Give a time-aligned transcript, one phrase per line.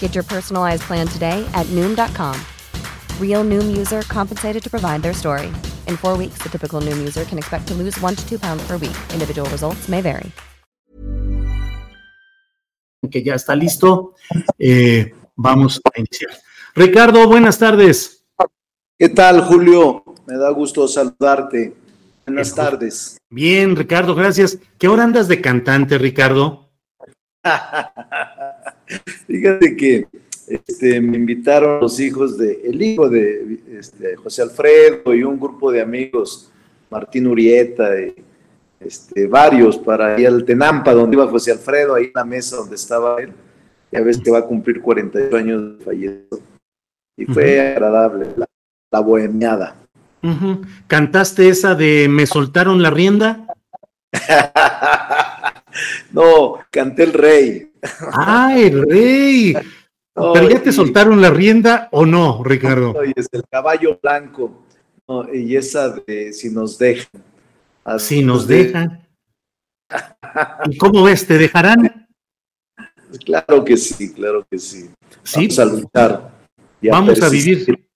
[0.00, 2.34] Get your personalized plan today at Noom.com.
[3.20, 5.52] Real Noom user compensated to provide their story.
[5.86, 8.66] In four weeks, the typical Noom user can expect to lose one to two pounds
[8.66, 8.96] per week.
[9.14, 10.32] Individual results may vary.
[13.10, 14.14] Que ya está listo.
[14.58, 16.32] Eh, vamos a iniciar.
[16.74, 18.24] Ricardo, buenas tardes.
[18.98, 20.04] ¿Qué tal, Julio?
[20.26, 21.74] Me da gusto saludarte.
[22.26, 23.16] Buenas tardes.
[23.30, 24.58] Bien, Ricardo, gracias.
[24.76, 26.68] ¿Qué hora andas de cantante, Ricardo?
[29.26, 30.06] Fíjate que
[30.48, 35.70] este, me invitaron los hijos de, el hijo de este, José Alfredo y un grupo
[35.70, 36.50] de amigos,
[36.90, 38.14] Martín Urieta y
[38.80, 42.76] este, varios, para ir al Tenampa, donde iba José Alfredo, ahí en la mesa donde
[42.76, 43.32] estaba él.
[43.90, 46.40] Ya ves que va a cumplir 48 años de fallecido.
[47.16, 48.46] Y fue agradable la,
[48.90, 49.74] la bohemiada.
[50.86, 53.46] ¿Cantaste esa de Me soltaron la rienda?
[56.12, 57.72] no, canté el rey.
[58.12, 59.56] ¡Ay, el rey!
[60.14, 63.00] ¿Pero ya te soltaron la rienda o no, Ricardo?
[63.14, 64.64] es el caballo blanco.
[65.32, 67.22] y esa de si nos dejan.
[67.98, 69.06] Si nos dejan.
[70.68, 71.26] ¿Y cómo ves?
[71.26, 72.08] ¿Te dejarán?
[73.24, 74.90] Claro que sí, claro que sí.
[75.22, 75.48] ¿Sí?
[75.48, 76.30] Vamos a luchar.
[76.82, 77.88] Vamos a vivir.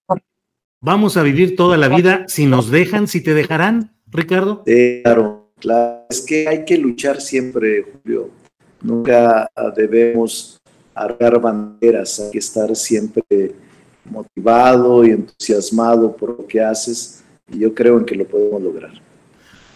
[0.80, 4.64] Vamos a vivir toda la vida si nos dejan, si te dejarán, Ricardo.
[4.64, 6.06] Claro, claro.
[6.10, 8.30] Es que hay que luchar siempre, Julio.
[8.82, 10.60] Nunca debemos
[10.94, 13.54] argar banderas, hay que estar siempre
[14.04, 18.92] motivado y entusiasmado por lo que haces y yo creo en que lo podemos lograr.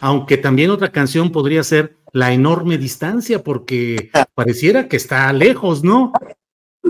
[0.00, 6.12] Aunque también otra canción podría ser La enorme distancia, porque pareciera que está lejos, ¿no?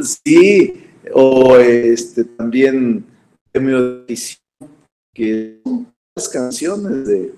[0.01, 3.05] Sí, o este también
[3.51, 4.19] premio de
[5.13, 5.61] que
[6.15, 7.35] las canciones de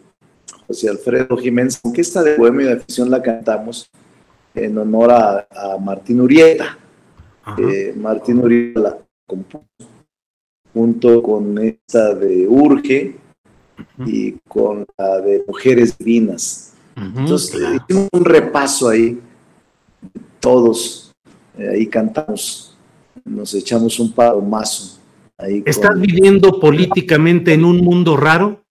[0.69, 3.91] José Alfredo Jiménez, aunque esta de Bohemio de Afición la cantamos
[4.55, 5.47] en honor a,
[5.81, 6.79] Martín Urieta.
[7.57, 9.65] Eh, Martín Urieta la compuso
[10.75, 13.17] junto con esta de Urge
[14.05, 16.75] y con la de Mujeres Divinas.
[16.95, 19.19] Entonces hicimos un repaso ahí,
[20.39, 21.15] todos,
[21.57, 22.77] eh, ahí cantamos,
[23.25, 24.13] nos echamos un
[24.49, 24.99] mazo
[25.65, 28.65] ¿Estás viviendo políticamente en un mundo raro?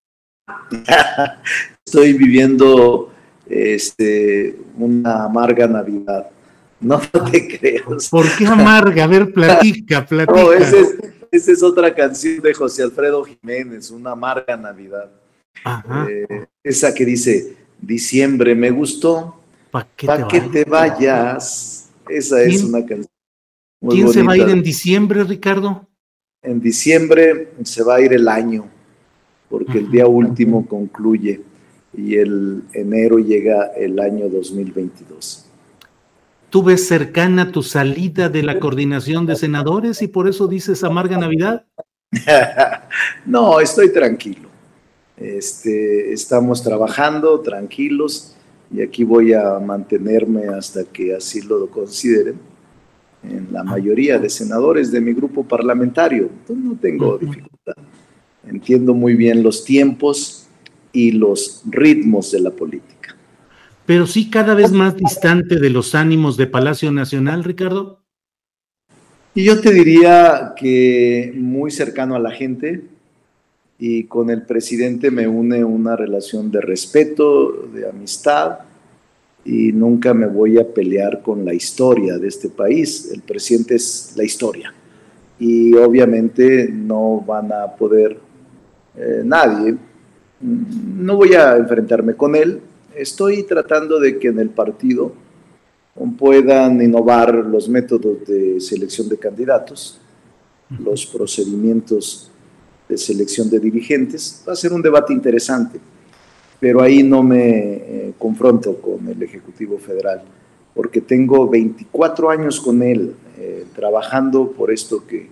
[1.88, 3.14] Estoy viviendo
[3.48, 6.30] este, una amarga Navidad.
[6.80, 8.08] No, te creas.
[8.08, 9.06] ¿Por qué amarga?
[9.06, 10.40] A ver, platica, platica.
[10.40, 15.10] No, esa es, otra canción de José Alfredo Jiménez, una amarga Navidad.
[16.08, 19.88] Eh, esa que dice, diciembre me gustó, ¿para
[20.28, 21.90] qué, te, vayas?
[22.08, 23.10] Esa es una canción.
[23.90, 25.88] ¿Quién se va a ir en diciembre, Ricardo?
[26.44, 28.70] en diciembre se va a ir el año,
[29.50, 31.42] porque el día último concluye
[31.96, 35.46] y el enero llega el año 2022.
[36.50, 41.18] ¿Tú ves cercana tu salida de la coordinación de senadores y por eso dices amarga
[41.18, 41.66] Navidad?
[43.26, 44.48] no, estoy tranquilo.
[45.18, 48.36] Este, estamos trabajando tranquilos
[48.72, 52.40] y aquí voy a mantenerme hasta que así lo consideren
[53.24, 56.30] en la mayoría de senadores de mi grupo parlamentario.
[56.40, 57.74] Entonces no tengo dificultad.
[58.48, 60.47] Entiendo muy bien los tiempos
[60.98, 63.16] y los ritmos de la política.
[63.86, 68.02] Pero sí cada vez más distante de los ánimos de Palacio Nacional, Ricardo.
[69.36, 72.82] Y yo te diría que muy cercano a la gente
[73.78, 78.58] y con el presidente me une una relación de respeto, de amistad,
[79.46, 83.12] y nunca me voy a pelear con la historia de este país.
[83.14, 84.74] El presidente es la historia.
[85.40, 88.18] y obviamente no van a poder
[88.98, 89.78] eh, nadie.
[90.40, 92.62] No voy a enfrentarme con él.
[92.96, 95.14] Estoy tratando de que en el partido
[96.18, 100.00] puedan innovar los métodos de selección de candidatos,
[100.84, 102.30] los procedimientos
[102.88, 104.44] de selección de dirigentes.
[104.48, 105.80] Va a ser un debate interesante,
[106.60, 110.22] pero ahí no me eh, confronto con el Ejecutivo Federal,
[110.76, 115.30] porque tengo 24 años con él eh, trabajando por esto que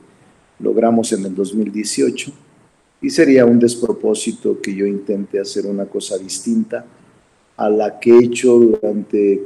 [0.59, 2.44] logramos en el 2018
[3.01, 6.85] y sería un despropósito que yo intente hacer una cosa distinta
[7.57, 9.41] a la que he hecho durante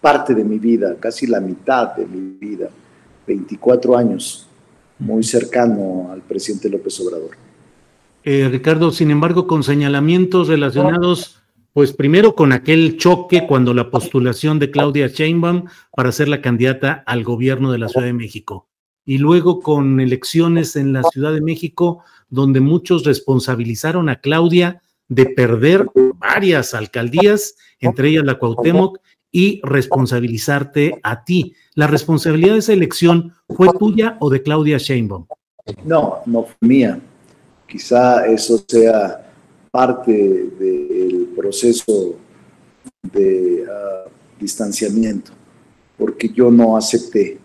[0.00, 2.70] parte de mi vida, casi la mitad de mi vida,
[3.26, 4.48] 24 años,
[4.98, 7.30] muy cercano al presidente López Obrador.
[8.24, 14.58] Eh, Ricardo, sin embargo, con señalamientos relacionados, pues primero con aquel choque cuando la postulación
[14.58, 15.64] de Claudia Sheinbaum
[15.94, 18.68] para ser la candidata al gobierno de la Ciudad de México,
[19.04, 25.26] y luego con elecciones en la Ciudad de México, donde muchos responsabilizaron a Claudia de
[25.26, 25.86] perder
[26.16, 28.98] varias alcaldías, entre ellas la Cuauhtémoc,
[29.32, 31.54] y responsabilizarte a ti.
[31.74, 35.26] ¿La responsabilidad de esa elección fue tuya o de Claudia Sheinbaum?
[35.84, 37.00] No, no fue mía.
[37.66, 39.30] Quizá eso sea
[39.70, 42.16] parte del proceso
[43.02, 44.08] de ah,
[44.38, 45.32] distanciamiento,
[45.96, 47.38] porque yo no acepté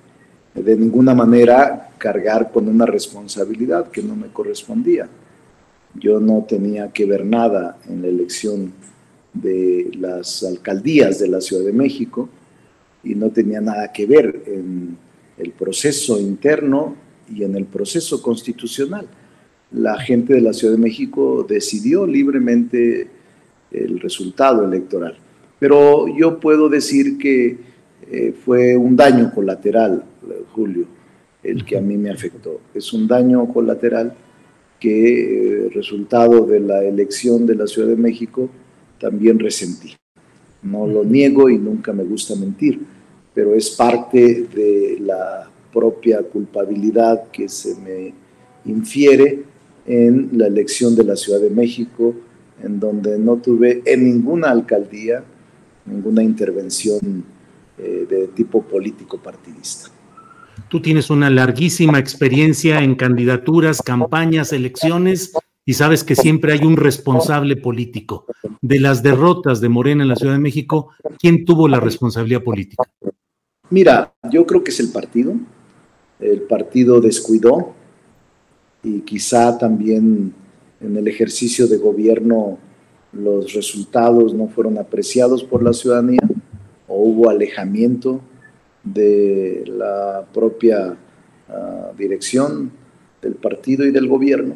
[0.56, 5.08] de ninguna manera cargar con una responsabilidad que no me correspondía.
[5.96, 8.74] Yo no tenía que ver nada en la elección
[9.34, 12.30] de las alcaldías de la Ciudad de México
[13.04, 14.98] y no tenía nada que ver en
[15.38, 16.96] el proceso interno
[17.34, 19.08] y en el proceso constitucional.
[19.72, 23.08] La gente de la Ciudad de México decidió libremente
[23.72, 25.18] el resultado electoral.
[25.60, 27.75] Pero yo puedo decir que
[28.12, 30.04] eh, fue un daño colateral,
[30.54, 30.86] Julio,
[31.44, 32.62] el que a mí me afectó.
[32.74, 34.14] Es un daño colateral
[34.80, 38.50] que, eh, resultado de la elección de la Ciudad de México,
[39.00, 39.96] también resentí.
[40.64, 42.80] No lo niego y nunca me gusta mentir,
[43.34, 48.14] pero es parte de la propia culpabilidad que se me
[48.66, 49.44] infiere
[49.86, 52.16] en la elección de la Ciudad de México,
[52.64, 55.24] en donde no tuve en ninguna alcaldía
[55.86, 57.24] ninguna intervención
[57.78, 59.90] eh, de tipo político partidista.
[60.70, 65.34] Tú tienes una larguísima experiencia en candidaturas, campañas, elecciones
[65.66, 68.26] y sabes que siempre hay un responsable político.
[68.62, 72.84] De las derrotas de Morena en la Ciudad de México, ¿quién tuvo la responsabilidad política?
[73.70, 75.34] Mira, yo creo que es el partido.
[76.20, 77.74] El partido descuidó
[78.84, 80.34] y quizá también
[80.80, 82.58] en el ejercicio de gobierno
[83.12, 86.20] los resultados no fueron apreciados por la ciudadanía
[86.88, 88.22] o hubo alejamiento
[88.84, 90.96] de la propia
[91.50, 92.72] ah, dirección
[93.22, 94.56] del partido y del gobierno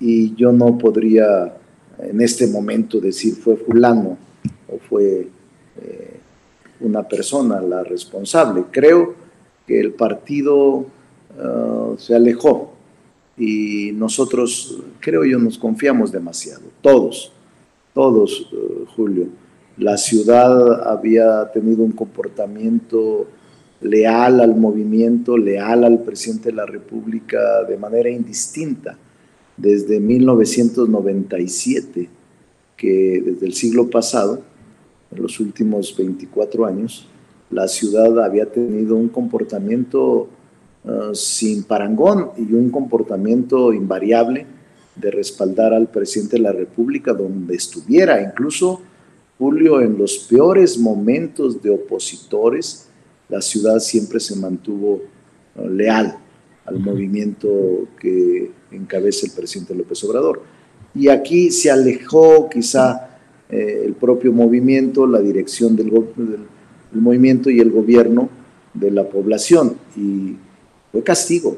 [0.00, 1.54] y yo no podría
[1.98, 4.18] en este momento decir fue fulano
[4.68, 5.28] o fue
[5.80, 6.20] eh,
[6.80, 8.64] una persona la responsable.
[8.70, 9.14] Creo
[9.66, 10.86] que el partido
[11.38, 12.72] ah, se alejó
[13.38, 17.32] y nosotros, creo yo, nos confiamos demasiado, todos,
[17.94, 19.28] todos, eh, Julio.
[19.78, 23.26] La ciudad había tenido un comportamiento
[23.80, 28.96] leal al movimiento, leal al presidente de la República de manera indistinta
[29.56, 32.08] desde 1997,
[32.76, 34.42] que desde el siglo pasado,
[35.10, 37.08] en los últimos 24 años,
[37.50, 40.28] la ciudad había tenido un comportamiento
[40.84, 44.46] uh, sin parangón y un comportamiento invariable
[44.96, 48.22] de respaldar al presidente de la República donde estuviera.
[48.22, 48.80] Incluso,
[49.42, 52.86] Julio, en los peores momentos de opositores,
[53.28, 55.02] la ciudad siempre se mantuvo
[55.68, 56.16] leal
[56.64, 60.42] al movimiento que encabeza el presidente López Obrador.
[60.94, 63.18] Y aquí se alejó quizá
[63.50, 65.90] eh, el propio movimiento, la dirección del,
[66.92, 68.28] movimiento y el gobierno
[68.72, 69.76] de la población.
[69.96, 70.36] Y
[70.92, 71.56] fue castigo.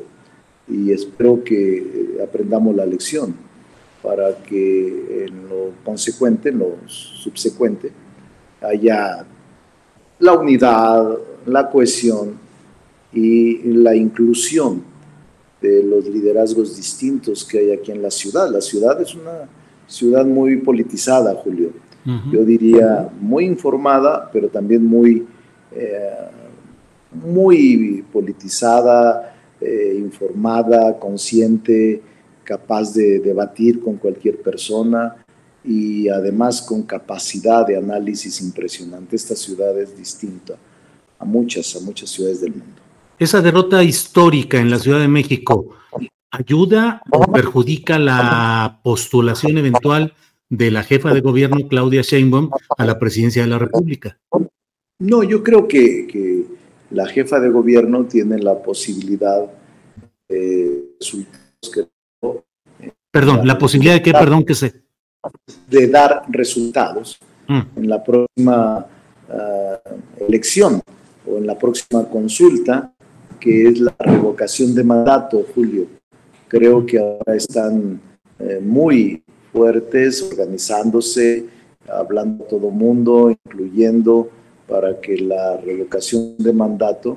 [0.66, 3.43] Y espero que eh, aprendamos la lección
[4.04, 7.90] para que en lo consecuente, en lo subsecuente,
[8.60, 9.24] haya
[10.18, 12.34] la unidad, la cohesión
[13.12, 14.82] y la inclusión
[15.62, 18.50] de los liderazgos distintos que hay aquí en la ciudad.
[18.50, 19.48] La ciudad es una
[19.86, 21.70] ciudad muy politizada, Julio.
[22.30, 25.26] Yo diría muy informada, pero también muy,
[25.72, 26.10] eh,
[27.12, 32.02] muy politizada, eh, informada, consciente,
[32.44, 35.16] capaz de debatir con cualquier persona
[35.64, 39.16] y además con capacidad de análisis impresionante.
[39.16, 40.56] Esta ciudad es distinta
[41.18, 42.82] a muchas, a muchas ciudades del mundo.
[43.18, 45.76] Esa derrota histórica en la Ciudad de México,
[46.30, 50.12] ¿ayuda o perjudica la postulación eventual
[50.50, 54.18] de la jefa de gobierno, Claudia Sheinbaum, a la presidencia de la República?
[54.98, 56.44] No, yo creo que, que
[56.90, 59.46] la jefa de gobierno tiene la posibilidad
[60.28, 61.93] de resultados
[63.14, 64.72] Perdón, la posibilidad de qué, perdón, que se...
[65.68, 67.16] De dar resultados
[67.46, 67.60] mm.
[67.76, 68.86] en la próxima
[69.30, 69.80] ah,
[70.26, 70.82] elección
[71.24, 72.92] o en la próxima consulta,
[73.38, 75.86] que es la revocación de mandato, Julio.
[76.48, 78.00] Creo que ahora están
[78.40, 81.46] eh, muy fuertes, organizándose,
[81.88, 84.28] hablando a todo mundo, incluyendo
[84.66, 87.16] para que la revocación de mandato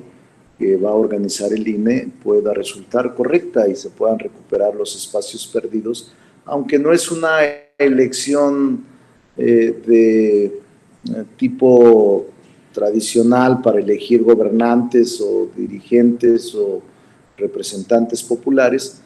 [0.58, 5.46] que va a organizar el INE pueda resultar correcta y se puedan recuperar los espacios
[5.46, 6.12] perdidos,
[6.44, 7.38] aunque no es una
[7.78, 8.84] elección
[9.36, 10.52] eh, de eh,
[11.36, 12.26] tipo
[12.72, 16.82] tradicional para elegir gobernantes o dirigentes o
[17.36, 19.00] representantes populares,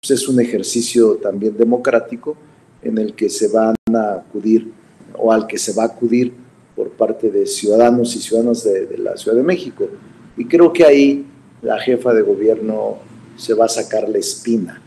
[0.00, 2.36] pues es un ejercicio también democrático
[2.82, 4.70] en el que se van a acudir
[5.16, 6.32] o al que se va a acudir
[6.74, 9.88] por parte de ciudadanos y ciudadanas de, la Ciudad de México.
[10.36, 11.26] Y creo que ahí
[11.62, 12.98] la jefa de gobierno
[13.36, 14.80] se va a sacar la espina.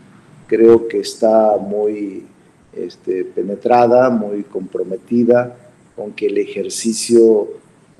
[0.46, 2.24] Creo que está muy
[2.72, 5.56] este, penetrada, muy comprometida
[5.96, 7.48] con que el ejercicio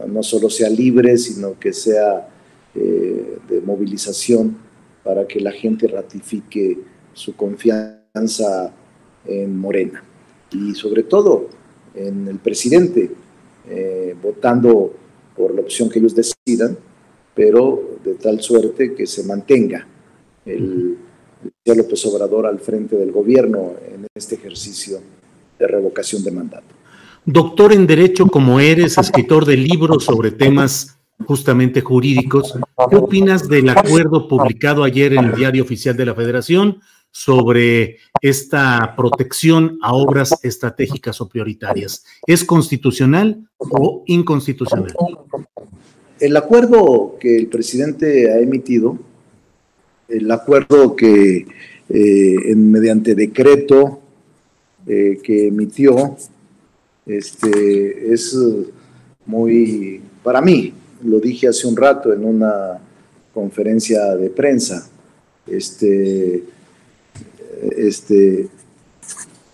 [0.07, 2.28] no solo sea libre, sino que sea
[2.75, 4.57] eh, de movilización
[5.02, 6.78] para que la gente ratifique
[7.12, 8.73] su confianza
[9.26, 10.02] en Morena
[10.52, 11.49] y sobre todo
[11.95, 13.11] en el presidente,
[13.69, 14.93] eh, votando
[15.37, 16.78] por la opción que ellos decidan,
[17.38, 19.87] pero de tal suerte que se mantenga
[20.45, 20.99] el,
[21.64, 24.99] el López Obrador al frente del gobierno en este ejercicio
[25.57, 26.75] de revocación de mandato.
[27.25, 32.59] Doctor en Derecho como eres, escritor de libros sobre temas justamente jurídicos,
[32.90, 36.80] ¿qué opinas del acuerdo publicado ayer en el Diario Oficial de la Federación
[37.12, 42.04] sobre esta protección a obras estratégicas o prioritarias.
[42.26, 44.95] ¿Es constitucional o inconstitucional?
[46.21, 48.99] El acuerdo que el presidente ha emitido,
[50.09, 51.47] el acuerdo que
[51.89, 54.01] eh, mediante decreto
[54.87, 56.17] eh, que emitió,
[57.07, 58.37] este, es
[59.27, 60.73] muy, para mí,
[61.05, 62.79] lo dije hace un rato en una
[63.33, 64.89] conferencia de prensa,
[65.47, 66.43] este,
[67.77, 68.49] este,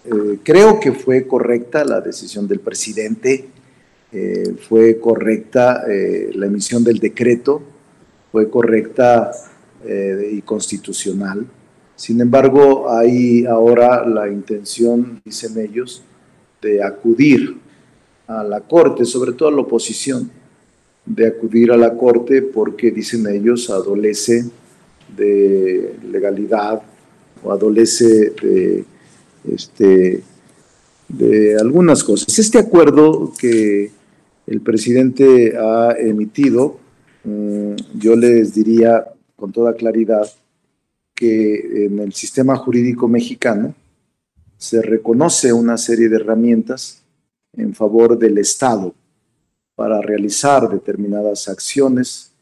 [0.05, 3.49] eh, creo que fue correcta la decisión del presidente,
[4.15, 7.61] eh, fue correcta eh, la emisión del decreto,
[8.31, 9.31] fue correcta
[9.87, 11.47] y constitucional.
[11.95, 16.03] Sin embargo, hay ahora la intención, dicen ellos,
[16.63, 17.59] de acudir
[18.27, 20.31] a la Corte, sobre todo a la oposición,
[21.05, 24.47] de acudir a la Corte porque, dicen ellos, adolece
[25.15, 26.81] de legalidad,
[27.43, 28.85] o adolece de,
[29.53, 30.23] este,
[31.09, 32.39] de algunas cosas.
[32.39, 33.91] Este acuerdo que
[34.47, 36.79] el presidente ha emitido,
[37.25, 40.29] mm, yo les diría con toda claridad
[41.15, 43.75] que en el sistema jurídico mexicano
[44.57, 47.03] se reconoce una serie de herramientas
[47.53, 48.95] en favor del Estado
[49.75, 52.33] para realizar determinadas acciones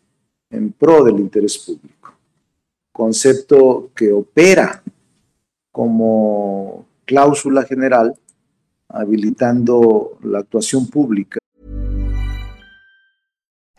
[0.51, 2.15] en pro del interés público.
[2.93, 4.83] Concepto que opera
[5.71, 8.15] como cláusula general
[8.89, 11.39] habilitando la actuación pública.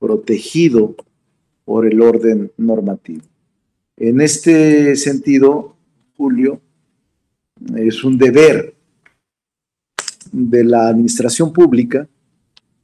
[0.00, 0.96] protegido
[1.64, 3.22] por el orden normativo.
[3.96, 5.76] En este sentido,
[6.16, 6.60] Julio,
[7.76, 8.74] es un deber
[10.32, 12.08] de la administración pública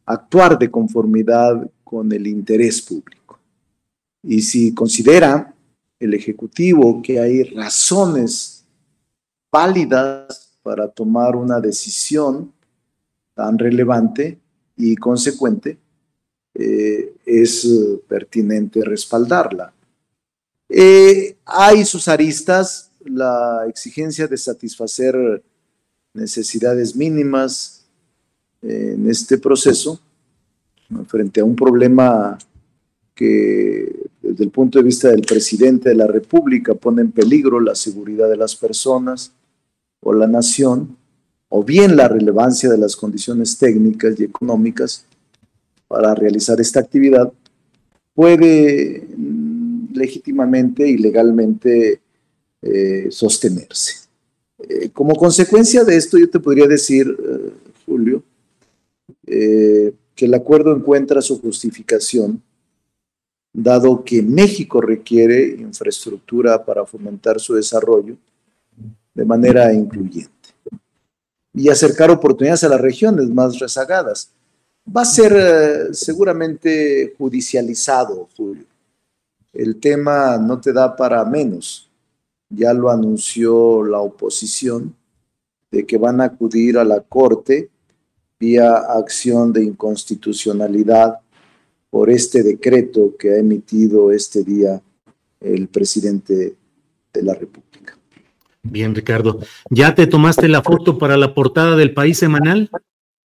[0.04, 3.40] actuar de conformidad con el interés público.
[4.23, 5.54] Y si considera
[5.99, 8.64] el Ejecutivo que hay razones
[9.50, 12.52] válidas para tomar una decisión
[13.35, 14.38] tan relevante
[14.76, 15.78] y consecuente,
[16.58, 17.68] eh, es
[18.08, 19.75] pertinente respaldarla.
[20.68, 25.42] Eh, hay sus aristas, la exigencia de satisfacer
[26.14, 27.84] necesidades mínimas
[28.62, 30.00] en este proceso,
[31.06, 32.38] frente a un problema
[33.14, 37.75] que desde el punto de vista del presidente de la República pone en peligro la
[37.75, 39.32] seguridad de las personas
[40.00, 40.96] o la nación,
[41.48, 45.06] o bien la relevancia de las condiciones técnicas y económicas
[45.88, 47.33] para realizar esta actividad,
[48.14, 52.00] puede mm, legítimamente y legalmente
[52.62, 54.09] eh, sostenerse.
[54.59, 57.52] Eh, como consecuencia de esto, yo te podría decir, eh,
[57.85, 58.23] Julio,
[59.25, 62.43] que el acuerdo encuentra su justificación,
[63.52, 68.16] dado que México requiere infraestructura para fomentar su desarrollo
[69.14, 70.31] de manera incluyente
[71.55, 74.31] y acercar oportunidades a las regiones más rezagadas.
[74.95, 78.64] Va a ser seguramente judicializado, Julio.
[79.52, 81.87] El tema no te da para menos
[82.49, 84.95] ya lo anunció la oposición,
[85.71, 87.71] de que van a acudir a la Corte
[88.38, 91.19] vía acción de inconstitucionalidad
[91.90, 94.81] por este decreto que ha emitido este día
[95.40, 96.55] el presidente
[97.12, 97.97] de la República.
[98.62, 99.40] Bien, Ricardo.
[99.71, 102.71] ¿Ya te tomaste la foto para la portada del país semanal?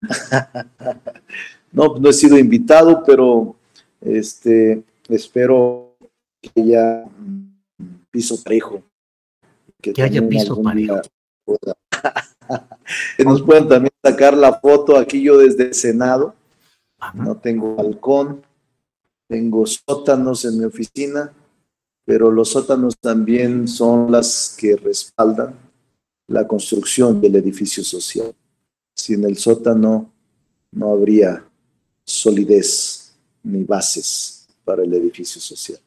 [1.73, 3.57] no, no he sido invitado, pero
[4.01, 5.97] este, espero
[6.41, 7.05] que ya
[8.11, 8.83] piso parejo
[9.81, 11.01] que, haya piso parejo.
[13.17, 16.35] que nos puedan también sacar la foto aquí yo desde el Senado.
[17.15, 18.43] No tengo balcón,
[19.27, 21.33] tengo sótanos en mi oficina,
[22.05, 25.55] pero los sótanos también son las que respaldan
[26.29, 28.35] la construcción del edificio social.
[29.01, 30.13] Sin el sótano
[30.73, 31.43] no habría
[32.05, 35.79] solidez ni bases para el edificio social.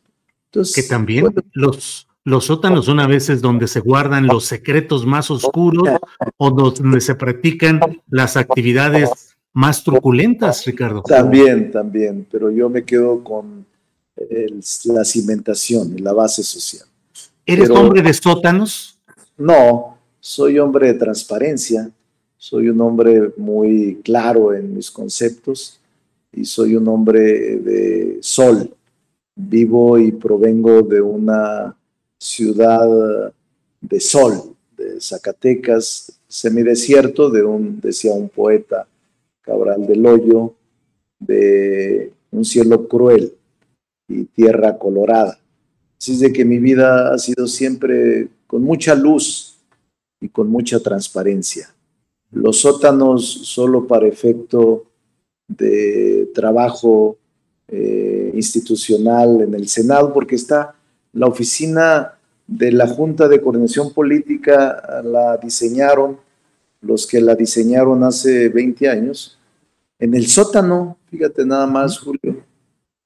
[0.45, 5.29] Entonces, que también los, los sótanos son a veces donde se guardan los secretos más
[5.29, 5.87] oscuros
[6.37, 11.03] o donde se practican las actividades más truculentas, Ricardo.
[11.03, 13.65] También, también, pero yo me quedo con
[14.85, 16.87] la cimentación, la base social.
[17.45, 18.97] ¿Eres hombre de sótanos?
[19.37, 21.91] No, soy hombre de transparencia,
[22.43, 25.79] soy un hombre muy claro en mis conceptos
[26.33, 28.69] y soy un hombre de sol.
[29.33, 31.73] Vivo y provengo de una
[32.19, 33.33] ciudad
[33.79, 38.87] de sol, de Zacatecas, semidesierto, de un, decía un poeta,
[39.41, 40.53] Cabral del Hoyo,
[41.19, 43.33] de un cielo cruel
[44.09, 45.39] y tierra colorada.
[45.97, 49.55] Así es de que mi vida ha sido siempre con mucha luz
[50.19, 51.72] y con mucha transparencia.
[52.33, 54.85] Los sótanos solo para efecto
[55.47, 57.17] de trabajo
[57.67, 60.75] eh, institucional en el Senado, porque está
[61.13, 62.13] la oficina
[62.47, 66.17] de la Junta de Coordinación Política la diseñaron
[66.81, 69.39] los que la diseñaron hace 20 años.
[69.99, 72.43] En el sótano, fíjate nada más, Julio,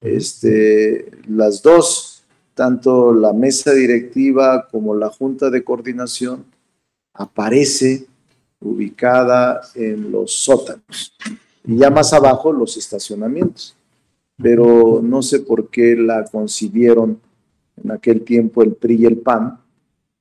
[0.01, 2.23] este, las dos,
[2.55, 6.45] tanto la mesa directiva como la Junta de Coordinación,
[7.13, 8.07] aparece
[8.59, 11.15] ubicada en los sótanos.
[11.65, 13.75] Y ya más abajo los estacionamientos.
[14.41, 17.19] Pero no sé por qué la concibieron
[17.83, 19.59] en aquel tiempo el PRI y el PAN,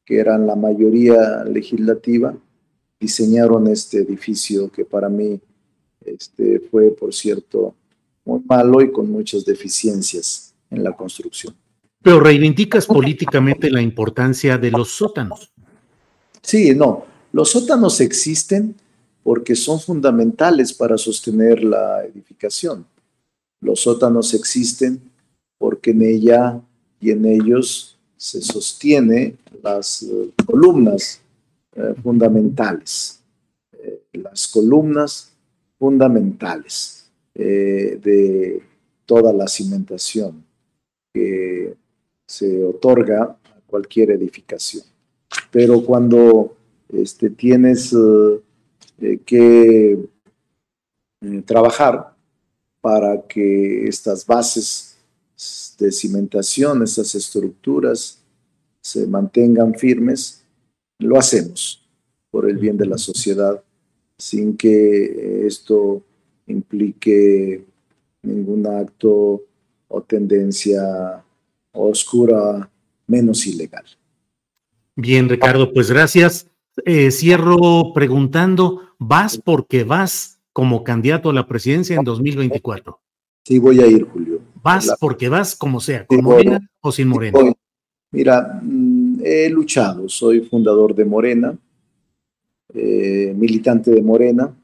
[0.04, 2.34] que eran la mayoría legislativa,
[2.98, 5.38] diseñaron este edificio que para mí
[6.04, 7.74] este, fue, por cierto,
[8.24, 11.54] muy malo y con muchas deficiencias en la construcción.
[12.02, 15.52] Pero reivindicas políticamente la importancia de los sótanos.
[16.40, 17.04] Sí, no,
[17.36, 18.74] los sótanos existen
[19.22, 22.86] porque son fundamentales para sostener la edificación.
[23.60, 25.02] Los sótanos existen
[25.58, 26.58] porque en ella
[26.98, 31.20] y en ellos se sostiene las eh, columnas
[31.74, 33.20] eh, fundamentales,
[33.82, 35.30] eh, las columnas
[35.78, 38.62] fundamentales de
[39.04, 40.42] toda la cimentación
[41.12, 41.74] que
[42.26, 44.84] se otorga a cualquier edificación.
[45.50, 46.55] Pero cuando
[46.88, 47.94] este, tienes
[49.24, 49.98] que
[51.44, 52.14] trabajar
[52.80, 54.96] para que estas bases
[55.78, 58.18] de cimentación, estas estructuras
[58.80, 60.44] se mantengan firmes,
[60.98, 61.84] lo hacemos
[62.30, 63.62] por el bien de la sociedad
[64.18, 66.02] sin que esto
[66.46, 67.64] implique
[68.22, 69.42] ningún acto
[69.88, 71.22] o tendencia
[71.72, 72.70] oscura
[73.06, 73.84] menos ilegal.
[74.94, 76.46] Bien, Ricardo, pues gracias.
[76.84, 83.00] Eh, cierro preguntando, ¿vas porque vas como candidato a la presidencia en 2024?
[83.44, 84.40] Sí, voy a ir, Julio.
[84.62, 87.38] ¿Vas porque vas como sea, con Morena o sin Morena?
[88.10, 91.56] Mira, mm, he luchado, soy fundador de Morena,
[92.74, 94.54] eh, militante de Morena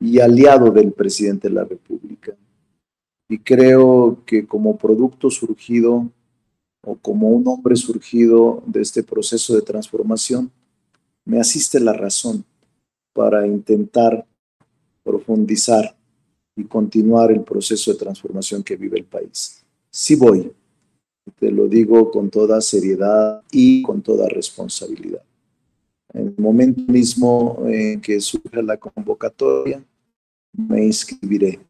[0.00, 2.36] y aliado del presidente de la República.
[3.28, 6.08] Y creo que como producto surgido
[6.84, 10.50] o como un hombre surgido de este proceso de transformación,
[11.28, 12.42] me asiste la razón
[13.12, 14.26] para intentar
[15.04, 15.94] profundizar
[16.56, 19.62] y continuar el proceso de transformación que vive el país.
[19.90, 20.50] Sí voy,
[21.38, 25.22] te lo digo con toda seriedad y con toda responsabilidad.
[26.14, 29.84] En el momento mismo en que surja la convocatoria,
[30.52, 31.60] me inscribiré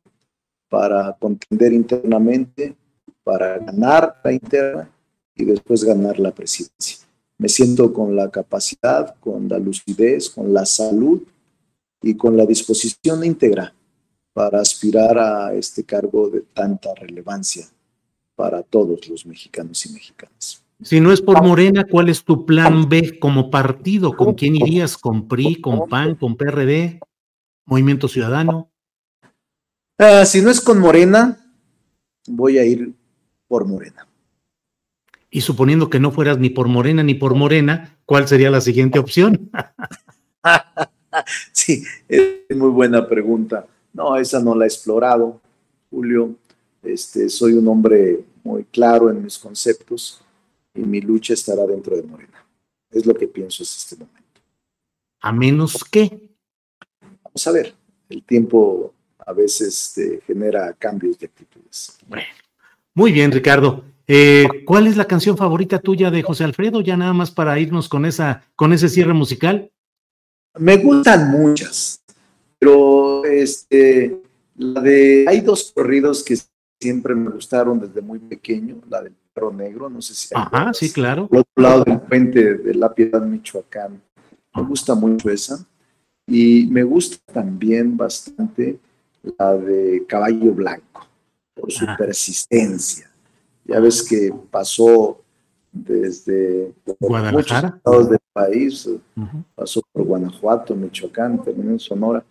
[0.68, 2.76] para contender internamente,
[3.24, 4.90] para ganar la interna
[5.34, 6.97] y después ganar la presidencia.
[7.38, 11.22] Me siento con la capacidad, con la lucidez, con la salud
[12.02, 13.72] y con la disposición íntegra
[14.32, 17.66] para aspirar a este cargo de tanta relevancia
[18.34, 20.62] para todos los mexicanos y mexicanas.
[20.82, 24.16] Si no es por Morena, ¿cuál es tu plan B como partido?
[24.16, 24.96] ¿Con quién irías?
[24.96, 27.00] ¿Con PRI, con PAN, con PRD?
[27.64, 28.70] ¿Movimiento Ciudadano?
[29.98, 31.52] Ah, si no es con Morena,
[32.28, 32.94] voy a ir
[33.48, 34.07] por Morena.
[35.30, 38.98] Y suponiendo que no fueras ni por Morena ni por Morena, ¿cuál sería la siguiente
[38.98, 39.50] opción?
[41.52, 43.66] sí, es muy buena pregunta.
[43.92, 45.40] No, esa no la he explorado,
[45.90, 46.34] Julio.
[46.82, 50.22] Este, soy un hombre muy claro en mis conceptos
[50.74, 52.46] y mi lucha estará dentro de Morena.
[52.90, 54.40] Es lo que pienso en este momento.
[55.20, 56.30] A menos que.
[57.22, 57.74] Vamos a ver,
[58.08, 61.98] el tiempo a veces te genera cambios de actitudes.
[62.06, 62.28] Bueno,
[62.94, 63.84] muy bien, Ricardo.
[64.10, 66.80] Eh, ¿Cuál es la canción favorita tuya de José Alfredo?
[66.80, 69.70] Ya nada más para irnos con esa, con ese cierre musical.
[70.58, 72.02] Me gustan muchas,
[72.58, 74.22] pero este,
[74.56, 76.38] la de hay dos corridos que
[76.80, 80.28] siempre me gustaron desde muy pequeño, la del perro negro, no sé si.
[80.34, 81.28] Ajá, sí, claro.
[81.30, 84.00] Al otro lado del puente de La Piedad, Michoacán.
[84.54, 85.64] Me gusta mucho esa.
[86.26, 88.78] Y me gusta también bastante
[89.38, 91.06] la de Caballo Blanco,
[91.54, 93.07] por su persistencia.
[93.68, 95.20] Ya ves que pasó
[95.70, 98.88] desde muchos estados del país,
[99.54, 102.24] pasó por Guanajuato, Michoacán, terminó en Sonora,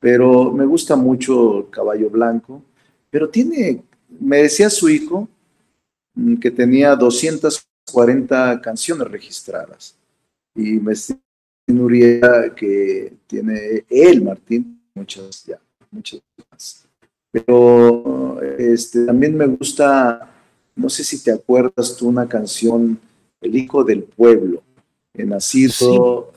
[0.00, 2.62] pero me gusta mucho Caballo Blanco,
[3.10, 3.84] pero tiene,
[4.18, 5.28] me decía su hijo
[6.14, 9.96] mm, que tenía 240 canciones registradas
[10.54, 11.18] y me decía
[12.56, 16.20] que tiene él, Martín, muchas ya muchas
[16.50, 16.86] más.
[17.30, 20.30] Pero este, también me gusta,
[20.78, 22.98] no sé si te acuerdas tú, una canción,
[23.40, 24.62] El Hijo del Pueblo,
[25.14, 26.32] nacido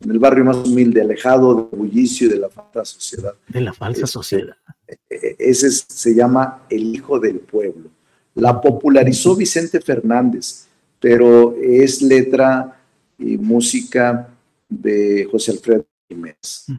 [0.00, 3.34] en el barrio más humilde, alejado del bullicio y de la falsa sociedad.
[3.48, 4.56] De la falsa este, sociedad.
[4.86, 7.90] E, e, ese se llama El Hijo del Pueblo.
[8.34, 10.66] La popularizó Vicente Fernández,
[10.98, 12.80] pero es letra
[13.18, 14.28] y música
[14.68, 16.64] de José Alfredo Jiménez.
[16.66, 16.74] Mm.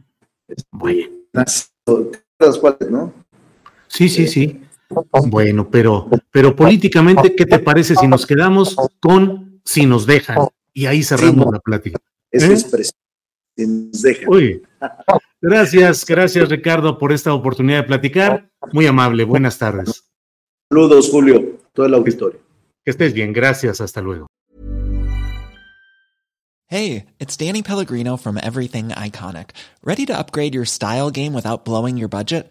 [0.72, 1.08] Bueno.
[2.90, 3.12] ¿no?
[3.88, 4.60] Sí, sí, sí.
[5.26, 10.38] Bueno, pero, pero políticamente, ¿qué te parece si nos quedamos con si nos dejan?
[10.72, 11.98] Y ahí cerramos la plática.
[12.30, 12.84] Es ¿Eh?
[13.56, 14.28] Si nos dejan.
[15.40, 18.50] Gracias, gracias Ricardo por esta oportunidad de platicar.
[18.72, 20.04] Muy amable, buenas tardes.
[20.70, 22.40] Saludos, Julio, todo el auditorio.
[22.84, 24.26] Que estés bien, gracias, hasta luego.
[26.68, 29.50] Hey, it's Danny Pellegrino from Everything Iconic.
[29.84, 32.50] Ready to upgrade your style game without blowing your budget?